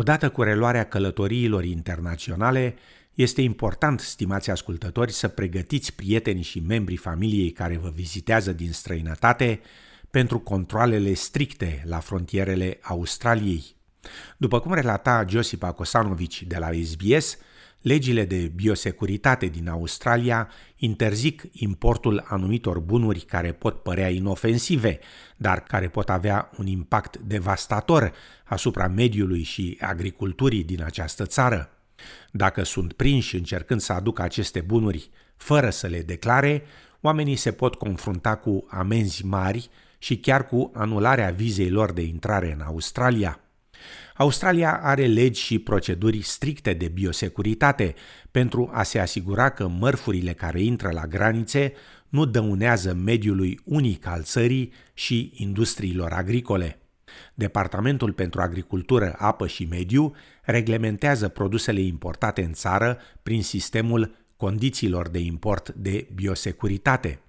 [0.00, 2.74] Odată cu reluarea călătoriilor internaționale,
[3.14, 9.60] este important, stimați ascultători, să pregătiți prietenii și membrii familiei care vă vizitează din străinătate
[10.10, 13.64] pentru controlele stricte la frontierele Australiei.
[14.36, 17.38] După cum relata Josipa Kosanovici de la SBS,
[17.80, 24.98] legile de biosecuritate din Australia interzic importul anumitor bunuri care pot părea inofensive,
[25.36, 28.12] dar care pot avea un impact devastator
[28.44, 31.70] asupra mediului și agriculturii din această țară.
[32.30, 36.62] Dacă sunt prinși încercând să aducă aceste bunuri fără să le declare,
[37.00, 42.52] oamenii se pot confrunta cu amenzi mari și chiar cu anularea vizei lor de intrare
[42.52, 43.40] în Australia.
[44.16, 47.94] Australia are legi și proceduri stricte de biosecuritate
[48.30, 51.72] pentru a se asigura că mărfurile care intră la granițe
[52.08, 56.78] nu dăunează mediului unic al țării și industriilor agricole.
[57.34, 65.18] Departamentul pentru Agricultură, Apă și Mediu reglementează produsele importate în țară prin sistemul condițiilor de
[65.18, 67.20] import de biosecuritate.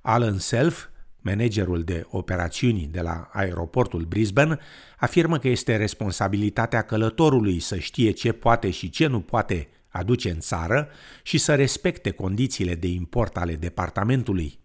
[0.00, 0.86] Alan Self,
[1.26, 4.58] managerul de operațiuni de la aeroportul Brisbane,
[4.98, 10.40] afirmă că este responsabilitatea călătorului să știe ce poate și ce nu poate aduce în
[10.40, 10.88] țară
[11.22, 14.58] și să respecte condițiile de import ale departamentului.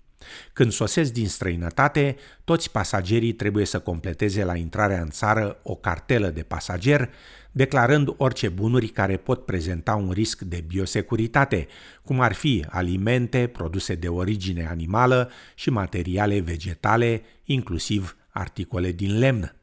[0.54, 6.30] Când sosesc din străinătate, toți pasagerii trebuie să completeze la intrarea în țară o cartelă
[6.30, 7.10] de pasager,
[7.52, 11.68] declarând orice bunuri care pot prezenta un risc de biosecuritate,
[12.04, 19.56] cum ar fi alimente, produse de origine animală și materiale vegetale, inclusiv articole din lemn.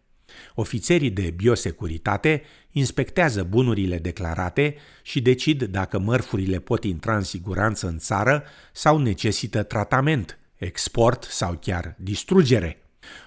[0.54, 7.98] Ofițerii de biosecuritate inspectează bunurile declarate și decid dacă mărfurile pot intra în siguranță în
[7.98, 12.82] țară sau necesită tratament, export sau chiar distrugere.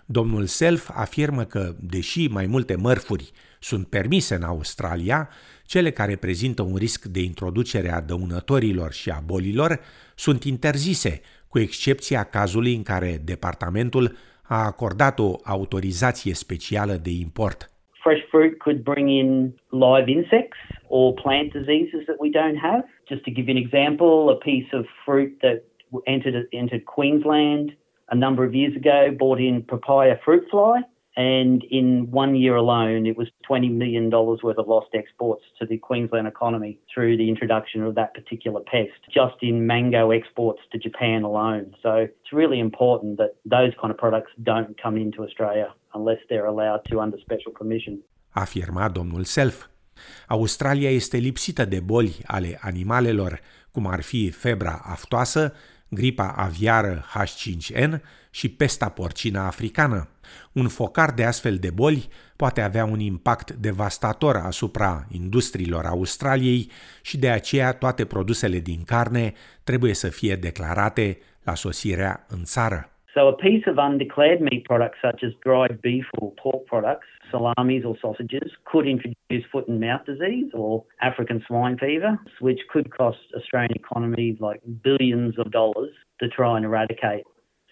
[0.06, 5.30] Domnul Self afirmă că, deși mai multe mărfuri sunt permise în Australia,
[5.66, 9.80] cele care prezintă un risc de introducere a dăunătorilor și a bolilor
[10.16, 17.70] sunt interzise, cu excepția cazului în care departamentul a acordat o autorizație specială de import.
[18.04, 22.84] Fresh fruit could bring in live insects or plant diseases that we don't have.
[23.08, 25.58] Just to give you an example, a piece of fruit that
[26.08, 27.72] entered entered Queensland
[28.10, 30.82] a number of years ago bought in papaya fruit fly,
[31.16, 35.78] and in one year alone, it was $20 million worth of lost exports to the
[35.78, 41.24] Queensland economy through the introduction of that particular pest, just in mango exports to Japan
[41.24, 41.76] alone.
[41.84, 46.46] So it's really important that those kind of products don't come into Australia unless they're
[46.46, 48.02] allowed to under special permission.
[48.34, 49.70] Afirma domnul Self.
[50.28, 53.40] Australia este lipsită de boli ale animalelor,
[53.72, 55.54] cum ar fi febra aftoasă,
[55.94, 60.08] gripa aviară H5N și pesta porcină africană.
[60.52, 66.72] Un focar de astfel de boli poate avea un impact devastator asupra industriilor Australiei
[67.02, 72.91] și de aceea toate produsele din carne trebuie să fie declarate la sosirea în țară.
[73.14, 77.84] So a piece of undeclared meat products such as dried beef or pork products, salamis
[77.86, 83.18] or sausages, could introduce foot and mouth disease or African swine fever, which could cost
[83.36, 87.26] Australian economies like billions of dollars to try and eradicate.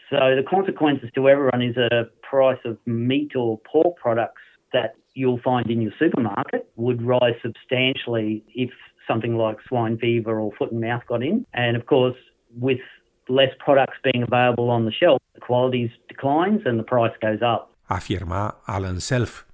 [0.09, 4.41] So the consequences to everyone is a price of meat or pork products
[4.73, 8.71] that you'll find in your supermarket would rise substantially if
[9.07, 11.45] something like swine fever or foot and mouth got in.
[11.53, 12.15] And of course,
[12.57, 12.79] with
[13.29, 17.61] less products being available on the shelf, the quality declines and the price goes up.
[17.87, 19.47] Afirma Alan Self.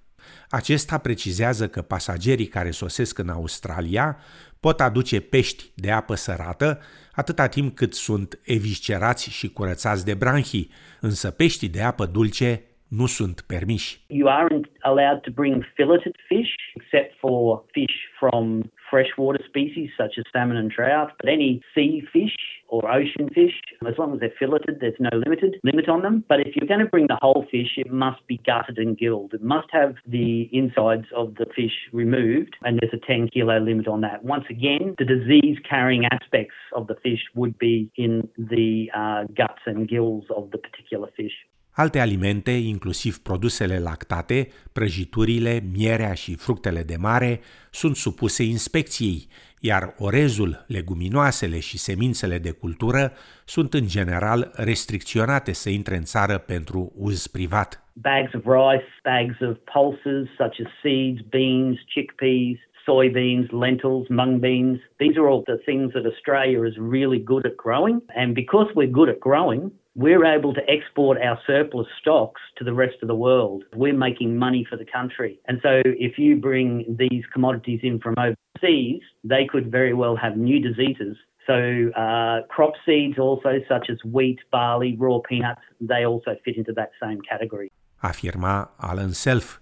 [0.49, 4.17] Acesta precizează că pasagerii care sosesc în Australia
[4.59, 6.79] pot aduce pești de apă sărată
[7.15, 10.69] atâta timp cât sunt eviscerați și curățați de branhii,
[11.01, 14.03] însă peștii de apă dulce nu sunt permiși.
[14.07, 20.23] You aren't allowed to bring filleted fish except for fish from freshwater species such as
[20.31, 22.37] salmon and trout, but any sea fish
[22.69, 23.51] or ocean fish,
[23.85, 26.23] as long as they're filleted, there's no limited limit on them.
[26.29, 29.33] But if you're going to bring the whole fish, it must be gutted and gilled.
[29.33, 33.89] It must have the insides of the fish removed, and there's a 10 kilo limit
[33.89, 34.23] on that.
[34.23, 39.61] Once again, the disease carrying aspects of the fish would be in the uh, guts
[39.65, 41.33] and gills of the particular fish.
[41.77, 47.39] Alte alimente, inclusiv produsele lactate, prăjiturile, mierea și fructele de mare,
[47.71, 49.27] sunt supuse inspecției,
[49.59, 53.11] iar orezul, leguminoasele și semințele de cultură
[53.45, 57.83] sunt în general restricționate să intre în țară pentru uz privat.
[57.93, 64.79] Bags of rice, bags of pulses such as seeds, beans, chickpeas, soybeans, lentils, mung beans.
[65.03, 67.97] These are all the things that Australia is really good at growing.
[68.21, 72.73] And because we're good at growing, we're able to export our surplus stocks to the
[72.73, 73.63] rest of the world.
[73.73, 75.39] We're making money for the country.
[75.47, 80.35] And so if you bring these commodities in from overseas, they could very well have
[80.35, 81.15] new diseases.
[81.47, 81.57] So
[81.95, 86.89] uh, crop seeds also, such as wheat, barley, raw peanuts, they also fit into that
[87.01, 87.71] same category.
[88.01, 89.61] Afirma Alan Self.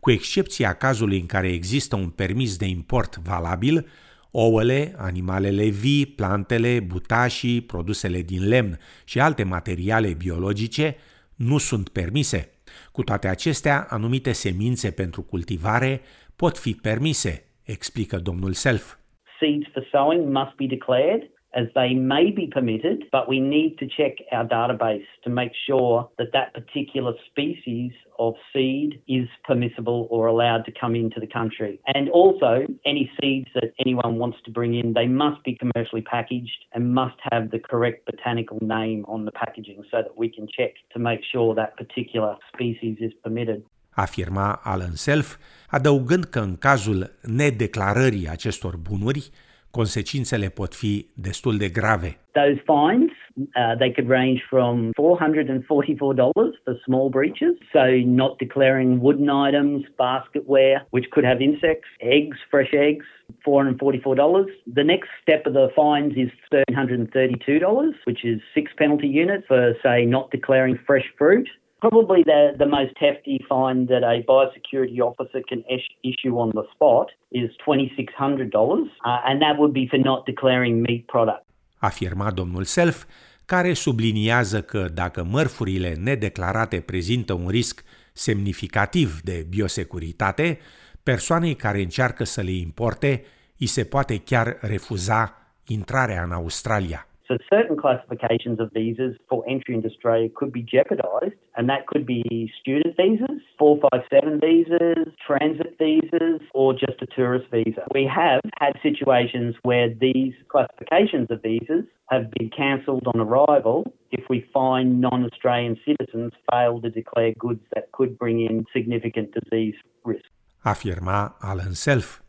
[0.00, 3.86] Cu excepția cazului în care există un permis de import valabil,
[4.30, 10.96] Ouăle, animalele vii, plantele, butașii, produsele din lemn și alte materiale biologice
[11.36, 12.52] nu sunt permise.
[12.92, 16.00] Cu toate acestea, anumite semințe pentru cultivare
[16.36, 18.96] pot fi permise, explică domnul Self.
[19.38, 23.86] Seeds for sowing must be declared as they may be permitted, but we need to
[23.98, 30.26] check our database to make sure that that particular species of seed is permissible or
[30.26, 31.80] allowed to come into the country.
[31.94, 32.52] And also,
[32.92, 37.18] any seeds that anyone wants to bring in, they must be commercially packaged and must
[37.30, 41.20] have the correct botanical name on the packaging so that we can check to make
[41.32, 43.60] sure that particular species is permitted.
[44.04, 45.36] Afirma Alan Self,
[45.68, 49.30] adăugând că în cazul nedeclarării acestor bunuri,
[49.70, 52.18] consecințele pot fi destul de grave.
[52.32, 53.10] Those fines,
[53.56, 56.22] uh, they could range from $444
[56.64, 62.72] for small breaches, so not declaring wooden items, basketware, which could have insects, eggs, fresh
[62.72, 63.06] eggs,
[63.44, 64.46] $444.
[64.78, 70.04] The next step of the fines is $332, which is six penalty units for, say,
[70.04, 71.48] not declaring fresh fruit.
[71.80, 75.62] Probably the, the most hefty fine that a biosecurity officer can
[76.02, 81.06] issue on the spot is $2,600, uh, and that would be for not declaring meat
[81.06, 81.46] products.
[81.78, 83.04] Afirma domnul Self,
[83.46, 90.58] care subliniază că dacă mărfurile nedeclarate prezintă un risc semnificativ de biosecuritate,
[91.02, 93.24] persoanei care încearcă să le importe
[93.58, 95.34] îi se poate chiar refuza
[95.66, 97.07] intrarea în Australia.
[97.28, 102.06] So certain classifications of visas for entry into Australia could be jeopardised, and that could
[102.06, 107.82] be student visas, 457 visas, transit visas, or just a tourist visa.
[107.92, 114.24] We have had situations where these classifications of visas have been cancelled on arrival if
[114.30, 120.24] we find non-Australian citizens fail to declare goods that could bring in significant disease risk.
[120.64, 122.22] Afirma Alan Self.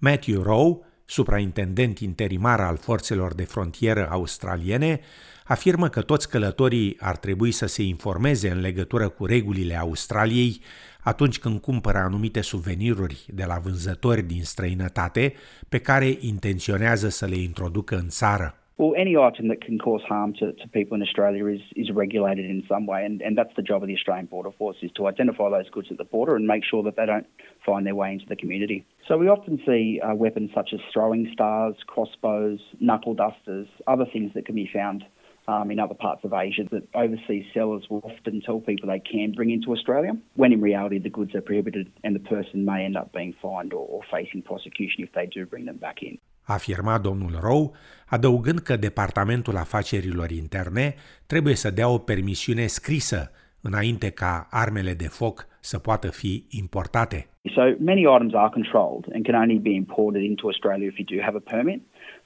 [0.00, 5.00] Matthew Rowe supraintendent interimar al forțelor de frontieră australiene,
[5.44, 10.60] afirmă că toți călătorii ar trebui să se informeze în legătură cu regulile Australiei
[11.00, 15.34] atunci când cumpără anumite suveniruri de la vânzători din străinătate
[15.68, 18.63] pe care intenționează să le introducă în țară.
[18.76, 22.46] Well, any item that can cause harm to, to people in Australia is, is regulated
[22.46, 25.06] in some way, and, and that's the job of the Australian Border Force is to
[25.06, 27.26] identify those goods at the border and make sure that they don't
[27.64, 28.84] find their way into the community.
[29.06, 34.32] So we often see uh, weapons such as throwing stars, crossbows, knuckle dusters, other things
[34.34, 35.04] that can be found
[35.46, 39.32] um, in other parts of Asia that overseas sellers will often tell people they can
[39.32, 42.96] bring into Australia, when in reality the goods are prohibited and the person may end
[42.96, 46.18] up being fined or, or facing prosecution if they do bring them back in.
[46.44, 47.70] Afirma domnul Rowe,
[48.06, 50.94] adăugând că Departamentul Afacerilor Interne
[51.26, 53.30] trebuie să dea o permisiune scrisă
[53.60, 57.28] înainte ca armele de foc să poată fi importate.
[57.54, 61.22] So many items are controlled and can only be imported into Australia if you do
[61.22, 61.80] have a permit.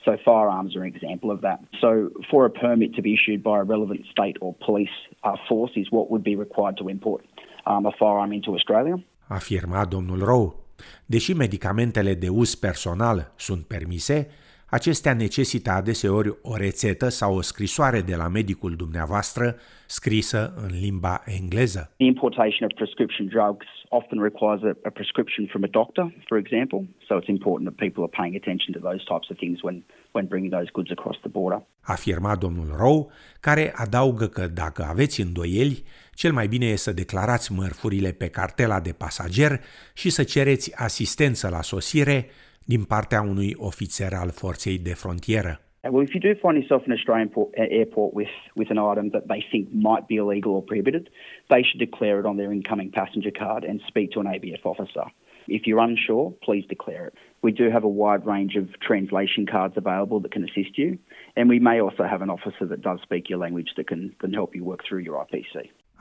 [0.04, 1.60] So firearms are an example of that.
[1.80, 1.88] So
[2.30, 5.86] for a permit to be issued by a relevant state or police uh, force is
[5.90, 7.24] what would be required to import
[7.66, 8.96] um, a firearm into Australia.
[9.28, 10.67] Afirma domnul Rowe.
[11.06, 14.28] Deși medicamentele de uz personal sunt permise,
[14.70, 19.56] acestea necesită adeseori o rețetă sau o scrisoare de la medicul dumneavoastră
[19.86, 21.92] scrisă în limba engleză.
[21.96, 26.80] The importation of prescription drugs often requires a, a prescription from a doctor, for example,
[27.06, 29.76] so it's important that people are paying attention to those types of things when
[30.10, 31.62] when bringing those goods across the border.
[31.80, 33.06] Afirma domnul Rowe,
[33.40, 35.82] care adaugă că dacă aveți îndoieli,
[36.14, 39.60] cel mai bine e să declarați mărfurile pe cartela de pasager
[39.94, 42.26] și să cereți asistență la sosire
[42.72, 45.60] din partea unui ofițer al forței de frontieră.
[45.92, 47.48] Well, if you do find yourself in an Australian port,
[47.80, 51.04] airport with, with an item that they think might be illegal or prohibited,
[51.52, 55.06] they should declare it on their incoming passenger card and speak to an ABF officer.
[55.46, 57.14] If you're unsure, please declare it.
[57.46, 60.98] We do have a wide range of translation cards available that can assist you,
[61.36, 64.32] and we may also have an officer that does speak your language that can, can
[64.40, 65.54] help you work through your IPC.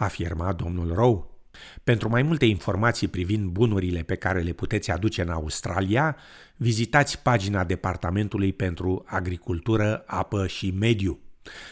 [0.07, 1.36] Afirma domnul Rowe.
[1.83, 6.17] Pentru mai multe informații privind bunurile pe care le puteți aduce în Australia,
[6.55, 11.19] vizitați pagina Departamentului pentru Agricultură, Apă și Mediu.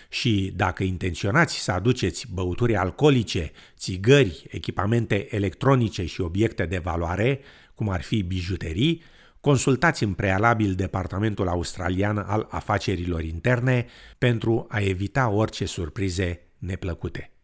[0.09, 7.39] Și dacă intenționați să aduceți băuturi alcoolice, țigări, echipamente electronice și obiecte de valoare,
[7.75, 9.01] cum ar fi bijuterii,
[9.39, 13.85] consultați în prealabil Departamentul Australian al Afacerilor Interne
[14.17, 17.34] pentru a evita orice surprize neplăcute.